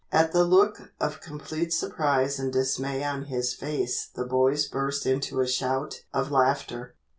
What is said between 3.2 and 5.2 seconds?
his face the boys burst